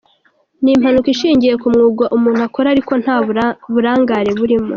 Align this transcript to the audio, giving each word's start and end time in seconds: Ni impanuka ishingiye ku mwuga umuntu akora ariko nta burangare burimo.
Ni 0.63 0.71
impanuka 0.75 1.07
ishingiye 1.15 1.53
ku 1.61 1.67
mwuga 1.73 2.05
umuntu 2.15 2.41
akora 2.47 2.67
ariko 2.73 2.91
nta 3.03 3.15
burangare 3.73 4.29
burimo. 4.39 4.69